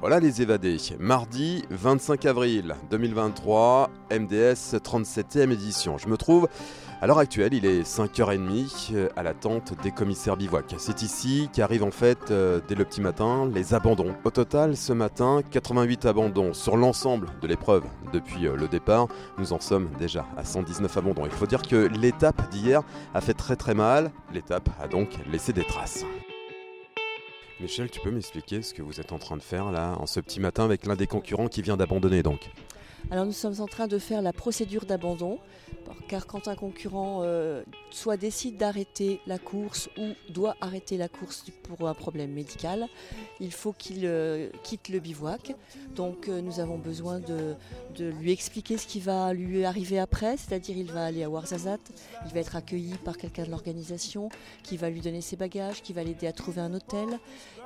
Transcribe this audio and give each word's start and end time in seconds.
Voilà 0.00 0.20
les 0.20 0.42
évadés. 0.42 0.76
Mardi 0.98 1.64
25 1.70 2.26
avril 2.26 2.74
2023, 2.90 3.90
MDS 4.10 4.76
37e 4.76 5.50
édition. 5.50 5.96
Je 5.98 6.08
me 6.08 6.16
trouve 6.16 6.48
à 7.00 7.06
l'heure 7.06 7.18
actuelle, 7.18 7.52
il 7.52 7.66
est 7.66 7.82
5h30 7.82 8.94
euh, 8.94 9.08
à 9.16 9.22
l'attente 9.22 9.74
des 9.82 9.90
commissaires 9.90 10.36
bivouac. 10.36 10.74
C'est 10.78 11.02
ici 11.02 11.50
qu'arrivent 11.52 11.84
en 11.84 11.90
fait 11.90 12.30
euh, 12.30 12.60
dès 12.68 12.74
le 12.74 12.84
petit 12.84 13.02
matin 13.02 13.50
les 13.52 13.74
abandons. 13.74 14.14
Au 14.24 14.30
total, 14.30 14.76
ce 14.76 14.94
matin, 14.94 15.40
88 15.50 16.06
abandons 16.06 16.54
sur 16.54 16.76
l'ensemble 16.76 17.28
de 17.42 17.46
l'épreuve 17.46 17.84
depuis 18.12 18.46
euh, 18.46 18.56
le 18.56 18.68
départ. 18.68 19.08
Nous 19.38 19.52
en 19.52 19.60
sommes 19.60 19.90
déjà 19.98 20.26
à 20.38 20.44
119 20.44 20.96
abandons. 20.96 21.26
Il 21.26 21.32
faut 21.32 21.46
dire 21.46 21.62
que 21.62 21.76
l'étape 21.76 22.48
d'hier 22.50 22.82
a 23.12 23.20
fait 23.20 23.34
très 23.34 23.56
très 23.56 23.74
mal. 23.74 24.10
L'étape 24.32 24.70
a 24.80 24.88
donc 24.88 25.08
laissé 25.30 25.52
des 25.52 25.64
traces. 25.64 26.04
Michel, 27.58 27.88
tu 27.88 28.00
peux 28.00 28.10
m'expliquer 28.10 28.60
ce 28.60 28.74
que 28.74 28.82
vous 28.82 29.00
êtes 29.00 29.12
en 29.12 29.18
train 29.18 29.38
de 29.38 29.42
faire 29.42 29.72
là, 29.72 29.96
en 29.98 30.04
ce 30.04 30.20
petit 30.20 30.40
matin, 30.40 30.64
avec 30.64 30.84
l'un 30.84 30.94
des 30.94 31.06
concurrents 31.06 31.48
qui 31.48 31.62
vient 31.62 31.78
d'abandonner 31.78 32.22
donc? 32.22 32.50
Alors 33.10 33.24
nous 33.24 33.32
sommes 33.32 33.60
en 33.60 33.66
train 33.66 33.86
de 33.86 33.98
faire 33.98 34.20
la 34.20 34.32
procédure 34.32 34.84
d'abandon, 34.84 35.38
car 36.08 36.26
quand 36.26 36.48
un 36.48 36.56
concurrent 36.56 37.20
euh, 37.22 37.62
soit 37.90 38.16
décide 38.16 38.56
d'arrêter 38.56 39.20
la 39.26 39.38
course 39.38 39.88
ou 39.96 40.08
doit 40.32 40.56
arrêter 40.60 40.96
la 40.96 41.08
course 41.08 41.44
pour 41.62 41.88
un 41.88 41.94
problème 41.94 42.32
médical, 42.32 42.88
il 43.38 43.52
faut 43.52 43.72
qu'il 43.72 44.00
euh, 44.04 44.48
quitte 44.64 44.88
le 44.88 44.98
bivouac. 44.98 45.54
Donc 45.94 46.28
euh, 46.28 46.40
nous 46.40 46.58
avons 46.58 46.78
besoin 46.78 47.20
de, 47.20 47.54
lui 48.20 48.32
expliquer 48.32 48.76
ce 48.76 48.86
qui 48.86 49.00
va 49.00 49.32
lui 49.32 49.64
arriver 49.64 49.98
après, 49.98 50.36
c'est-à-dire 50.36 50.76
il 50.76 50.90
va 50.90 51.06
aller 51.06 51.22
à 51.22 51.30
Warzazat, 51.30 51.78
il 52.26 52.32
va 52.32 52.40
être 52.40 52.56
accueilli 52.56 52.94
par 53.04 53.16
quelqu'un 53.16 53.44
de 53.44 53.50
l'organisation 53.50 54.28
qui 54.64 54.76
va 54.76 54.90
lui 54.90 55.00
donner 55.00 55.20
ses 55.20 55.36
bagages, 55.36 55.82
qui 55.82 55.92
va 55.92 56.02
l'aider 56.02 56.26
à 56.26 56.32
trouver 56.32 56.60
un 56.60 56.74
hôtel 56.74 57.20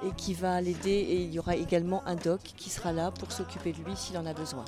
et 0.05 0.11
qui 0.17 0.35
va 0.35 0.61
l'aider 0.61 0.91
et 0.91 1.23
il 1.23 1.33
y 1.33 1.39
aura 1.39 1.57
également 1.57 2.07
un 2.07 2.17
doc 2.17 2.41
qui 2.43 2.71
sera 2.71 2.93
là 2.93 3.11
pour 3.11 3.33
s'occuper 3.33 3.73
de 3.73 3.79
lui 3.79 3.97
s'il 3.97 4.19
en 4.19 4.27
a 4.27 4.35
besoin. 4.35 4.65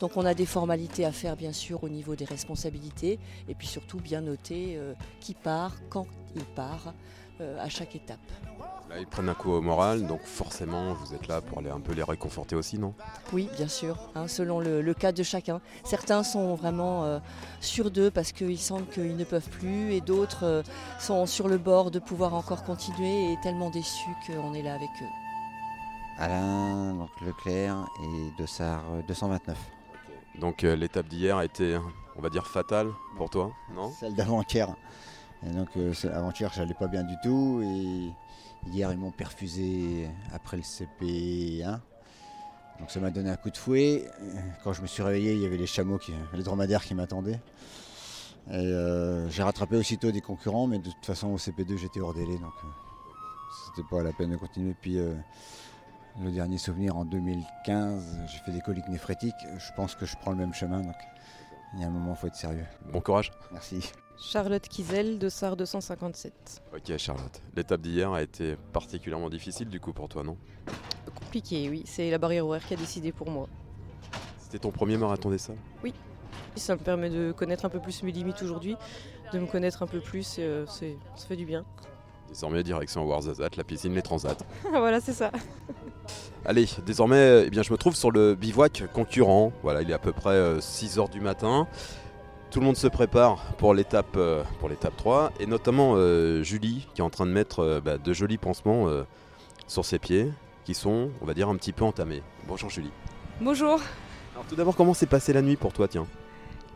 Donc 0.00 0.16
on 0.16 0.24
a 0.24 0.32
des 0.32 0.46
formalités 0.46 1.04
à 1.04 1.12
faire 1.12 1.36
bien 1.36 1.52
sûr 1.52 1.84
au 1.84 1.88
niveau 1.88 2.16
des 2.16 2.24
responsabilités 2.24 3.18
et 3.48 3.54
puis 3.54 3.66
surtout 3.66 3.98
bien 3.98 4.22
noter 4.22 4.76
euh, 4.76 4.94
qui 5.20 5.34
part, 5.34 5.74
quand 5.90 6.06
il 6.34 6.44
part, 6.44 6.94
euh, 7.42 7.62
à 7.62 7.68
chaque 7.68 7.94
étape. 7.94 8.18
Là, 8.88 8.98
ils 8.98 9.06
prennent 9.06 9.28
un 9.28 9.34
coup 9.34 9.52
au 9.52 9.60
moral, 9.60 10.06
donc 10.06 10.22
forcément 10.22 10.94
vous 10.94 11.14
êtes 11.14 11.28
là 11.28 11.42
pour 11.42 11.58
aller 11.58 11.70
un 11.70 11.80
peu 11.80 11.92
les 11.92 12.02
réconforter 12.02 12.56
aussi, 12.56 12.78
non? 12.78 12.94
Oui, 13.32 13.48
bien 13.56 13.68
sûr, 13.68 13.98
hein, 14.14 14.26
selon 14.26 14.58
le, 14.58 14.94
cas 14.94 15.12
de 15.12 15.22
chacun. 15.22 15.60
Certains 15.84 16.22
sont 16.22 16.54
vraiment 16.54 17.04
euh, 17.04 17.18
sûrs 17.60 17.90
d'eux 17.90 18.10
parce 18.10 18.32
qu'ils 18.32 18.58
sentent 18.58 18.90
qu'ils 18.90 19.16
ne 19.16 19.24
peuvent 19.24 19.48
plus 19.50 19.92
et 19.92 20.00
d'autres 20.00 20.64
sont 20.98 21.26
sur 21.26 21.46
le 21.46 21.58
bord 21.58 21.90
de 21.90 21.98
pouvoir 21.98 22.34
encore 22.34 22.64
continuer 22.64 23.32
et 23.32 23.36
tellement 23.42 23.70
déçus 23.70 24.16
qu'on 24.26 24.54
est 24.54 24.62
là 24.62 24.74
avec 24.74 24.90
eux. 25.02 26.18
Alain 26.18 26.94
donc 26.94 27.10
Leclerc 27.20 27.86
et 28.02 28.42
Dossard 28.42 28.82
229. 29.06 29.56
Donc 30.38 30.64
euh, 30.64 30.76
l'étape 30.76 31.08
d'hier 31.08 31.36
a 31.36 31.44
été, 31.44 31.78
on 32.16 32.22
va 32.22 32.30
dire, 32.30 32.46
fatale 32.46 32.90
pour 33.16 33.30
toi, 33.30 33.52
non 33.74 33.92
Celle 33.98 34.14
d'avant-hier. 34.14 34.74
donc 35.42 35.68
euh, 35.76 35.92
avant-hier, 36.12 36.50
j'allais 36.54 36.74
pas 36.74 36.86
bien 36.86 37.04
du 37.04 37.14
tout. 37.22 37.60
Et 37.62 38.70
hier, 38.70 38.92
ils 38.92 38.98
m'ont 38.98 39.10
perfusé 39.10 40.08
après 40.32 40.56
le 40.56 40.62
CP1. 40.62 41.80
Donc 42.78 42.90
ça 42.90 43.00
m'a 43.00 43.10
donné 43.10 43.30
un 43.30 43.36
coup 43.36 43.50
de 43.50 43.56
fouet. 43.56 44.10
Quand 44.64 44.72
je 44.72 44.80
me 44.80 44.86
suis 44.86 45.02
réveillé, 45.02 45.34
il 45.34 45.40
y 45.40 45.46
avait 45.46 45.58
les 45.58 45.66
chameaux, 45.66 45.98
les 46.32 46.42
dromadaires 46.42 46.82
qui 46.84 46.94
m'attendaient. 46.94 47.40
Euh, 48.50 49.28
j'ai 49.28 49.42
rattrapé 49.42 49.76
aussitôt 49.76 50.10
des 50.10 50.22
concurrents, 50.22 50.66
mais 50.66 50.78
de 50.78 50.84
toute 50.84 51.04
façon 51.04 51.28
au 51.28 51.36
CP2 51.36 51.76
j'étais 51.76 52.00
hors 52.00 52.14
délai, 52.14 52.38
donc 52.38 52.54
c'était 53.66 53.86
pas 53.86 54.02
la 54.02 54.12
peine 54.12 54.30
de 54.30 54.36
continuer. 54.36 54.74
Puis 54.80 54.98
le 56.22 56.30
dernier 56.30 56.58
souvenir 56.58 56.96
en 56.96 57.04
2015, 57.04 58.18
j'ai 58.26 58.38
fait 58.38 58.52
des 58.52 58.60
coliques 58.60 58.88
néphrétiques. 58.88 59.34
Je 59.58 59.72
pense 59.74 59.94
que 59.94 60.06
je 60.06 60.16
prends 60.16 60.32
le 60.32 60.36
même 60.36 60.52
chemin, 60.52 60.80
donc 60.80 60.96
il 61.74 61.80
y 61.80 61.84
a 61.84 61.86
un 61.86 61.90
moment, 61.90 62.12
il 62.12 62.16
faut 62.16 62.26
être 62.26 62.36
sérieux. 62.36 62.66
Bon 62.92 63.00
courage. 63.00 63.30
Merci. 63.52 63.90
Charlotte 64.18 64.68
Kizel, 64.68 65.18
de 65.18 65.28
SAR 65.30 65.56
257. 65.56 66.62
Ok 66.74 66.96
Charlotte, 66.98 67.40
l'étape 67.56 67.80
d'hier 67.80 68.12
a 68.12 68.22
été 68.22 68.56
particulièrement 68.72 69.30
difficile 69.30 69.68
du 69.68 69.80
coup 69.80 69.94
pour 69.94 70.08
toi, 70.08 70.22
non? 70.22 70.36
Compliqué, 71.14 71.68
oui. 71.70 71.84
C'est 71.86 72.10
la 72.10 72.18
barrière 72.18 72.46
horaire 72.46 72.66
qui 72.66 72.74
a 72.74 72.76
décidé 72.76 73.12
pour 73.12 73.30
moi. 73.30 73.48
C'était 74.38 74.58
ton 74.58 74.70
premier 74.70 74.98
marathon 74.98 75.30
des 75.30 75.38
salles 75.38 75.56
Oui. 75.82 75.94
Ça 76.56 76.74
me 76.74 76.80
permet 76.80 77.08
de 77.08 77.32
connaître 77.32 77.64
un 77.64 77.70
peu 77.70 77.80
plus 77.80 78.02
mes 78.02 78.12
limites 78.12 78.42
aujourd'hui, 78.42 78.76
de 79.32 79.38
me 79.38 79.46
connaître 79.46 79.82
un 79.82 79.86
peu 79.86 80.00
plus, 80.00 80.36
euh, 80.38 80.66
ça 80.66 81.26
fait 81.26 81.36
du 81.36 81.46
bien. 81.46 81.64
Désormais, 82.28 82.62
direction 82.62 83.06
Warzazat, 83.06 83.50
la 83.56 83.64
piscine, 83.64 83.94
les 83.94 84.02
transats. 84.02 84.36
voilà, 84.70 85.00
c'est 85.00 85.12
ça. 85.12 85.30
Allez, 86.46 86.66
désormais, 86.86 87.44
eh 87.46 87.50
bien, 87.50 87.62
je 87.62 87.70
me 87.70 87.76
trouve 87.76 87.94
sur 87.94 88.10
le 88.10 88.34
bivouac 88.34 88.84
concurrent. 88.94 89.52
Voilà, 89.62 89.82
il 89.82 89.90
est 89.90 89.94
à 89.94 89.98
peu 89.98 90.12
près 90.12 90.60
6 90.60 90.98
euh, 90.98 91.02
h 91.02 91.10
du 91.10 91.20
matin. 91.20 91.68
Tout 92.50 92.60
le 92.60 92.66
monde 92.66 92.76
se 92.76 92.86
prépare 92.86 93.44
pour 93.58 93.74
l'étape 93.74 94.16
euh, 94.16 94.42
pour 94.58 94.68
l'étape 94.68 94.96
3 94.96 95.32
et 95.38 95.46
notamment 95.46 95.92
euh, 95.96 96.42
Julie 96.42 96.88
qui 96.94 97.02
est 97.02 97.04
en 97.04 97.10
train 97.10 97.26
de 97.26 97.30
mettre 97.30 97.80
bah, 97.84 97.98
de 97.98 98.12
jolis 98.12 98.38
pansements 98.38 98.86
sur 99.68 99.84
ses 99.84 99.98
pieds 99.98 100.32
qui 100.64 100.74
sont, 100.74 101.10
on 101.20 101.26
va 101.26 101.34
dire, 101.34 101.48
un 101.48 101.56
petit 101.56 101.72
peu 101.72 101.84
entamés. 101.84 102.22
Bonjour 102.48 102.70
Julie. 102.70 102.90
Bonjour. 103.40 103.78
Alors 104.32 104.46
tout 104.48 104.56
d'abord, 104.56 104.74
comment 104.74 104.94
s'est 104.94 105.06
passée 105.06 105.34
la 105.34 105.42
nuit 105.42 105.56
pour 105.56 105.74
toi, 105.74 105.88
tiens? 105.88 106.06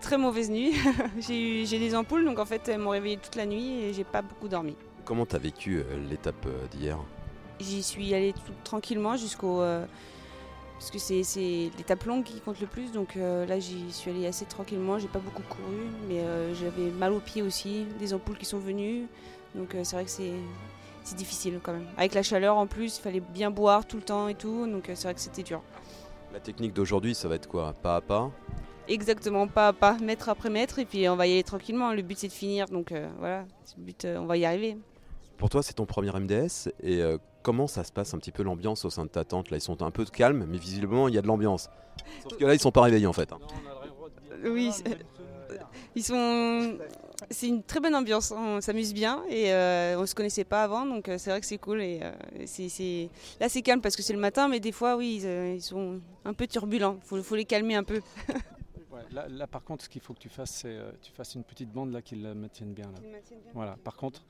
Très 0.02 0.18
mauvaise 0.18 0.50
nuit. 0.50 0.74
j'ai 1.18 1.78
des 1.78 1.94
ampoules, 1.94 2.26
donc 2.26 2.38
en 2.38 2.44
fait, 2.44 2.68
elles 2.68 2.78
m'ont 2.78 2.90
réveillée 2.90 3.16
toute 3.16 3.36
la 3.36 3.46
nuit 3.46 3.80
et 3.80 3.94
j'ai 3.94 4.04
pas 4.04 4.20
beaucoup 4.20 4.48
dormi. 4.48 4.76
Comment 5.06 5.24
tu 5.24 5.36
as 5.36 5.38
vécu 5.38 5.82
l'étape 6.10 6.46
d'hier? 6.70 6.98
J'y 7.60 7.82
suis 7.82 8.14
allée 8.14 8.32
tout 8.32 8.52
tranquillement 8.64 9.16
jusqu'au. 9.16 9.60
Euh, 9.60 9.86
parce 10.76 10.90
que 10.90 10.98
c'est 10.98 11.70
l'étape 11.78 12.04
longue 12.04 12.24
qui 12.24 12.40
compte 12.40 12.60
le 12.60 12.66
plus, 12.66 12.92
donc 12.92 13.14
là 13.14 13.58
j'y 13.58 13.90
suis 13.90 14.10
allée 14.10 14.26
assez 14.26 14.44
tranquillement, 14.44 14.98
j'ai 14.98 15.06
pas 15.06 15.20
beaucoup 15.20 15.42
couru, 15.48 15.86
mais 16.08 16.20
j'avais 16.54 16.90
mal 16.90 17.12
aux 17.12 17.20
pieds 17.20 17.42
aussi, 17.42 17.86
des 17.98 18.12
ampoules 18.12 18.36
qui 18.36 18.44
sont 18.44 18.58
venues, 18.58 19.06
donc 19.54 19.74
c'est 19.82 19.96
vrai 19.96 20.04
que 20.04 20.10
c'est 20.10 20.34
difficile 21.16 21.60
quand 21.62 21.72
même. 21.72 21.86
Avec 21.96 22.12
la 22.12 22.22
chaleur 22.22 22.56
en 22.56 22.66
plus, 22.66 22.98
il 22.98 23.00
fallait 23.00 23.20
bien 23.20 23.50
boire 23.50 23.86
tout 23.86 23.96
le 23.96 24.02
temps 24.02 24.28
et 24.28 24.34
tout, 24.34 24.66
donc 24.66 24.82
c'est 24.88 25.04
vrai 25.04 25.14
que 25.14 25.20
c'était 25.20 25.44
dur. 25.44 25.62
La 26.34 26.40
technique 26.40 26.74
d'aujourd'hui, 26.74 27.14
ça 27.14 27.28
va 27.28 27.36
être 27.36 27.48
quoi? 27.48 27.72
Pas 27.72 27.96
à 27.96 28.00
pas? 28.02 28.30
Exactement, 28.88 29.46
pas 29.46 29.68
à 29.68 29.72
pas, 29.72 29.96
mètre 30.02 30.28
après 30.28 30.50
mètre, 30.50 30.80
et 30.80 30.84
puis 30.84 31.08
on 31.08 31.16
va 31.16 31.26
y 31.28 31.32
aller 31.32 31.44
tranquillement. 31.44 31.92
Le 31.92 32.02
but 32.02 32.18
c'est 32.18 32.28
de 32.28 32.32
finir, 32.32 32.66
donc 32.66 32.92
voilà, 33.20 33.46
le 33.78 33.82
but, 33.84 34.06
on 34.18 34.26
va 34.26 34.36
y 34.36 34.44
arriver. 34.44 34.76
Pour 35.38 35.50
toi, 35.50 35.62
c'est 35.62 35.74
ton 35.74 35.86
premier 35.86 36.12
MDS 36.12 36.70
et 36.82 37.02
euh, 37.02 37.18
comment 37.42 37.66
ça 37.66 37.84
se 37.84 37.92
passe 37.92 38.14
un 38.14 38.18
petit 38.18 38.32
peu 38.32 38.42
l'ambiance 38.42 38.84
au 38.84 38.90
sein 38.90 39.04
de 39.04 39.10
ta 39.10 39.24
tente? 39.24 39.50
Là, 39.50 39.56
ils 39.56 39.60
sont 39.60 39.82
un 39.82 39.90
peu 39.90 40.04
calmes, 40.04 40.46
mais 40.48 40.58
visiblement, 40.58 41.08
il 41.08 41.14
y 41.14 41.18
a 41.18 41.22
de 41.22 41.26
l'ambiance. 41.26 41.68
Sauf 42.22 42.38
que 42.38 42.44
là, 42.44 42.54
ils 42.54 42.60
sont 42.60 42.72
pas 42.72 42.82
réveillés 42.82 43.06
en 43.06 43.12
fait. 43.12 43.32
Hein. 43.32 43.38
Oui, 44.44 44.70
ils 45.94 46.02
sont. 46.02 46.78
C'est 47.30 47.48
une 47.48 47.62
très 47.62 47.80
bonne 47.80 47.94
ambiance, 47.94 48.32
on 48.36 48.60
s'amuse 48.60 48.92
bien 48.92 49.22
et 49.30 49.52
euh, 49.52 49.98
on 49.98 50.04
se 50.04 50.14
connaissait 50.14 50.44
pas 50.44 50.62
avant, 50.62 50.84
donc 50.84 51.08
euh, 51.08 51.16
c'est 51.16 51.30
vrai 51.30 51.40
que 51.40 51.46
c'est 51.46 51.58
cool. 51.58 51.80
Et 51.80 52.00
là, 52.00 53.48
c'est 53.48 53.62
calme 53.62 53.80
parce 53.80 53.96
que 53.96 54.02
c'est 54.02 54.12
le 54.12 54.18
matin, 54.18 54.48
mais 54.48 54.60
des 54.60 54.72
fois, 54.72 54.96
oui, 54.96 55.22
ils, 55.22 55.62
sont 55.62 56.00
un 56.24 56.34
peu 56.34 56.46
turbulents. 56.46 56.98
Il 57.12 57.22
faut, 57.22 57.36
les 57.36 57.44
calmer 57.44 57.76
un 57.76 57.84
peu. 57.84 58.00
là, 59.12 59.46
par 59.46 59.62
contre, 59.64 59.84
ce 59.84 59.88
qu'il 59.88 60.00
faut 60.00 60.14
que 60.14 60.18
tu 60.20 60.28
fasses, 60.28 60.50
c'est 60.62 60.78
tu 61.02 61.12
fasses 61.12 61.34
une 61.34 61.44
petite 61.44 61.70
bande 61.70 61.92
là 61.92 62.02
qui 62.02 62.16
la 62.16 62.34
maintienne 62.34 62.72
bien. 62.72 62.86
Là. 62.86 63.18
Voilà. 63.54 63.76
Par 63.82 63.96
contre, 63.96 64.22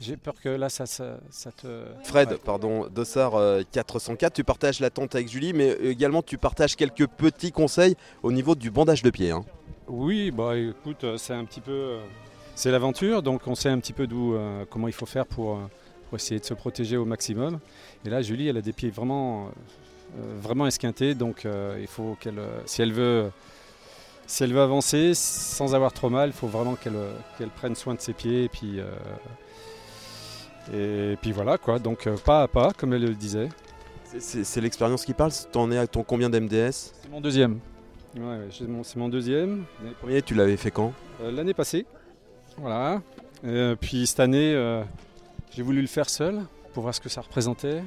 j'ai 0.00 0.16
peur 0.16 0.34
que 0.40 0.48
là, 0.48 0.68
ça, 0.68 0.86
ça, 0.86 1.52
te. 1.52 1.84
Fred, 2.04 2.36
pardon, 2.44 2.88
Dossard 2.88 3.32
404, 3.70 4.24
euh, 4.24 4.34
tu 4.34 4.44
partages 4.44 4.80
la 4.80 4.90
tente 4.90 5.14
avec 5.14 5.28
Julie, 5.28 5.52
mais 5.52 5.70
également 5.82 6.22
tu 6.22 6.38
partages 6.38 6.76
quelques 6.76 7.06
petits 7.06 7.52
conseils 7.52 7.96
au 8.22 8.32
niveau 8.32 8.54
du 8.54 8.70
bandage 8.70 9.02
de 9.02 9.10
pied. 9.10 9.30
Hein. 9.30 9.44
Oui, 9.86 10.30
bah 10.30 10.56
écoute, 10.56 11.04
euh, 11.04 11.16
c'est 11.16 11.34
un 11.34 11.44
petit 11.44 11.60
peu. 11.60 11.72
Euh, 11.72 12.00
c'est 12.54 12.70
l'aventure, 12.70 13.22
donc 13.22 13.46
on 13.46 13.54
sait 13.54 13.68
un 13.68 13.78
petit 13.78 13.92
peu 13.92 14.06
d'où, 14.06 14.36
comment 14.70 14.86
il 14.86 14.94
faut 14.94 15.06
faire 15.06 15.26
pour, 15.26 15.58
essayer 16.12 16.38
de 16.38 16.44
se 16.44 16.54
protéger 16.54 16.96
au 16.96 17.04
maximum. 17.04 17.58
Et 18.04 18.10
là, 18.10 18.22
Julie, 18.22 18.46
elle 18.46 18.56
a 18.56 18.62
des 18.62 18.72
pieds 18.72 18.90
vraiment, 18.90 19.48
vraiment 20.40 20.64
esquintés, 20.64 21.16
donc 21.16 21.48
il 21.80 21.88
faut 21.88 22.16
qu'elle, 22.20 22.40
si 22.64 22.80
elle 22.80 22.92
veut 22.92 23.32
si 24.26 24.42
elle 24.44 24.52
veut 24.52 24.60
avancer 24.62 25.12
sans 25.14 25.74
avoir 25.74 25.92
trop 25.92 26.10
mal, 26.10 26.30
il 26.30 26.32
faut 26.32 26.46
vraiment 26.46 26.76
qu'elle 26.76 27.50
prenne 27.50 27.74
soin 27.74 27.94
de 27.94 28.00
ses 28.00 28.12
pieds 28.12 28.44
et 28.44 28.48
puis, 28.48 28.80
et 30.72 31.16
puis 31.20 31.32
voilà 31.32 31.58
quoi, 31.58 31.78
donc 31.78 32.06
euh, 32.06 32.16
pas 32.16 32.42
à 32.42 32.48
pas, 32.48 32.72
comme 32.72 32.92
elle 32.94 33.02
le 33.02 33.14
disait. 33.14 33.48
C'est 34.18 34.60
l'expérience 34.60 35.04
qui 35.04 35.12
parle, 35.12 35.32
t'en 35.50 35.70
es 35.72 35.76
à 35.76 35.86
ton 35.88 36.04
combien 36.04 36.30
d'MDS 36.30 36.70
C'est 36.70 37.10
mon 37.10 37.20
deuxième. 37.20 37.58
Ouais, 38.16 38.48
c'est 38.52 38.96
mon 38.96 39.08
deuxième. 39.08 39.64
Le 39.82 39.90
premier, 39.90 40.22
tu 40.22 40.34
l'avais 40.34 40.56
fait 40.56 40.70
quand? 40.70 40.92
Euh, 41.20 41.32
L'année 41.32 41.52
passée. 41.54 41.84
Voilà. 42.56 43.02
Euh, 43.44 43.74
puis 43.78 44.06
cette 44.06 44.20
année, 44.20 44.54
j'ai 45.50 45.62
voulu 45.62 45.80
le 45.80 45.88
faire 45.88 46.08
seul 46.08 46.42
pour 46.72 46.84
voir 46.84 46.94
ce 46.94 47.00
que 47.00 47.08
ça 47.08 47.20
représentait. 47.20 47.82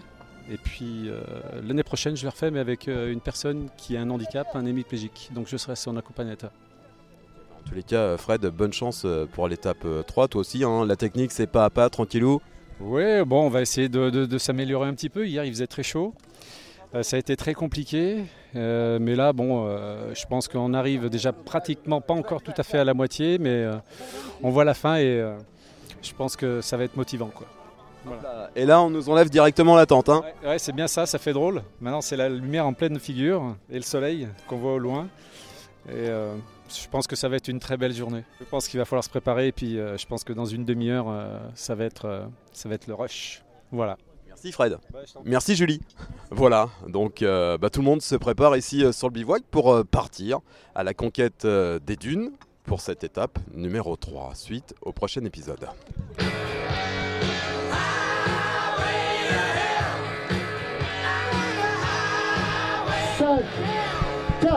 Et 0.52 0.58
puis 0.58 1.10
l'année 1.64 1.84
prochaine, 1.84 2.16
je 2.16 2.24
le 2.24 2.30
refais, 2.30 2.52
mais 2.52 2.60
avec 2.60 2.88
une 2.88 3.20
personne 3.20 3.68
qui 3.78 3.98
a 3.98 4.02
un 4.02 4.10
handicap, 4.10 4.48
un 4.54 4.66
hémiplégique. 4.66 5.30
Donc 5.34 5.48
je 5.48 5.58
serai 5.58 5.76
son 5.76 5.98
accompagnateur. 5.98 6.52
En 7.60 7.70
tous 7.70 7.76
les 7.76 7.84
cas, 7.84 8.16
Fred, 8.18 8.46
bonne 8.46 8.72
chance 8.72 9.06
pour 9.34 9.48
l'étape 9.48 9.86
3, 10.08 10.28
toi 10.30 10.42
aussi. 10.42 10.64
Hein. 10.64 10.86
La 10.86 10.96
technique, 10.96 11.32
c'est 11.32 11.48
pas 11.48 11.66
à 11.66 11.70
pas, 11.70 11.90
tranquillou. 11.90 12.42
Oui, 12.80 13.24
bon, 13.26 13.48
on 13.48 13.50
va 13.50 13.62
essayer 13.62 13.90
de, 13.90 14.38
s'améliorer 14.38 14.88
un 14.88 14.94
petit 14.94 15.10
peu. 15.10 15.28
Hier, 15.28 15.44
il 15.44 15.52
faisait 15.52 15.68
très 15.68 15.84
chaud. 15.84 16.14
Euh, 16.96 17.04
ça 17.04 17.18
a 17.18 17.20
été 17.20 17.36
très 17.36 17.54
compliqué, 17.54 18.24
euh, 18.56 18.98
mais 19.02 19.16
là, 19.16 19.34
bon, 19.34 19.68
euh, 19.68 20.14
je 20.14 20.26
pense 20.26 20.48
qu'on 20.48 20.74
arrive 20.74 21.10
déjà 21.10 21.34
pratiquement 21.34 22.00
pas 22.00 22.14
encore 22.14 22.42
tout 22.42 22.54
à 22.56 22.64
fait 22.64 22.78
à 22.78 22.86
la 22.86 22.94
moitié, 22.94 23.40
mais 23.40 23.50
euh, 23.50 23.76
on 24.42 24.52
voit 24.52 24.64
la 24.64 24.74
fin 24.74 24.96
et 24.96 25.20
euh, 25.20 25.36
je 26.02 26.14
pense 26.14 26.38
que 26.38 26.62
ça 26.62 26.78
va 26.78 26.86
être 26.86 26.96
motivant. 26.96 27.30
Quoi. 27.34 27.48
Et 28.56 28.66
là, 28.66 28.82
on 28.82 28.90
nous 28.90 29.10
enlève 29.10 29.30
directement 29.30 29.76
la 29.76 29.86
tente. 29.86 30.10
Hein. 30.10 30.24
Ouais, 30.42 30.50
ouais, 30.50 30.60
c'est 30.60 30.72
bien 30.72 30.88
ça, 30.88 31.06
ça 31.06 31.20
fait 31.20 31.34
drôle. 31.34 31.64
Maintenant, 31.82 32.02
c'est 32.02 32.18
la 32.18 32.30
lumière 32.30 32.66
en 32.66 32.74
pleine 32.74 33.00
figure 33.00 33.56
et 33.70 33.76
le 33.76 33.82
soleil 33.82 34.28
qu'on 34.48 34.58
voit 34.58 34.74
au 34.74 34.80
loin. 34.80 35.08
Et 35.90 36.10
euh, 36.10 36.36
je 36.70 36.88
pense 36.90 37.08
que 37.08 37.16
ça 37.16 37.30
va 37.30 37.38
être 37.38 37.48
une 37.48 37.60
très 37.60 37.78
belle 37.78 37.94
journée. 37.94 38.24
Je 38.40 38.46
pense 38.46 38.68
qu'il 38.68 38.78
va 38.78 38.86
falloir 38.86 39.04
se 39.04 39.10
préparer 39.10 39.48
et 39.48 39.52
puis 39.52 39.80
euh, 39.80 39.98
je 39.98 40.06
pense 40.06 40.24
que 40.24 40.34
dans 40.34 40.46
une 40.46 40.66
demi-heure, 40.66 41.08
euh, 41.10 41.40
ça, 41.56 41.76
va 41.76 41.86
être, 41.86 42.30
ça 42.52 42.68
va 42.68 42.76
être 42.76 42.88
le 42.88 42.94
rush. 42.94 43.44
Voilà. 43.72 43.98
Merci 44.28 44.52
Fred. 44.52 44.78
Merci 45.24 45.56
Julie. 45.56 45.82
Voilà, 46.30 46.70
donc 46.88 47.24
bah, 47.24 47.70
tout 47.72 47.80
le 47.80 47.86
monde 47.86 48.04
se 48.04 48.16
prépare 48.16 48.56
ici 48.56 48.86
sur 48.94 49.08
le 49.08 49.14
bivouac 49.14 49.42
pour 49.50 49.84
partir 49.86 50.42
à 50.76 50.84
la 50.84 50.94
conquête 50.94 51.48
des 51.48 51.96
dunes 51.96 52.30
pour 52.64 52.82
cette 52.82 53.04
étape 53.04 53.40
numéro 53.52 53.96
3. 53.96 54.36
Suite 54.36 54.76
au 54.84 54.92
prochain 54.92 55.26
épisode. 55.26 55.68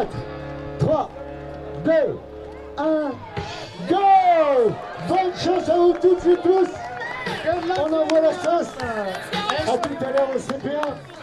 4, 0.01 0.09
3, 0.79 1.11
2, 1.85 1.93
1, 2.79 3.11
go! 3.89 3.97
Bonne 5.09 5.33
chance 5.37 5.69
à 5.69 5.77
vous 5.77 5.93
toutes 6.01 6.27
et 6.27 6.37
tous. 6.37 6.69
On 7.77 7.93
envoie 7.93 8.21
la 8.21 8.33
sauce. 8.33 8.73
À 8.81 9.77
tout 9.77 10.05
à 10.05 10.11
l'heure 10.11 10.29
au 10.35 10.39
CP1 10.39 11.20